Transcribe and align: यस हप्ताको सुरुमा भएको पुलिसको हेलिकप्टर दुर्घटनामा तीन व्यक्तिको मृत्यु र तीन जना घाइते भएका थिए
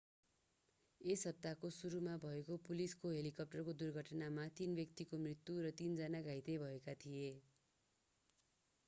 यस 1.01 1.25
हप्ताको 1.29 1.69
सुरुमा 1.73 2.15
भएको 2.23 2.57
पुलिसको 2.63 3.11
हेलिकप्टर 3.11 3.75
दुर्घटनामा 3.75 4.47
तीन 4.55 4.73
व्यक्तिको 4.75 5.21
मृत्यु 5.21 5.59
र 5.61 5.73
तीन 5.83 5.95
जना 5.97 6.23
घाइते 6.25 6.57
भएका 6.65 6.97
थिए 7.05 7.29